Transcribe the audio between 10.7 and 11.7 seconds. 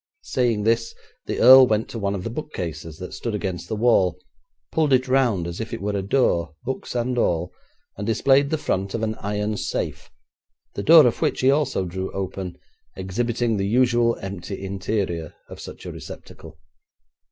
the door of which he